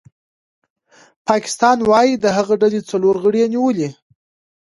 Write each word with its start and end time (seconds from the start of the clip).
پاکستان 1.27 1.77
وايي 1.89 2.13
د 2.19 2.25
هغې 2.37 2.55
ډلې 2.61 2.79
څلور 2.91 3.15
غړي 3.23 3.39
یې 3.43 3.51
نیولي 3.53 3.89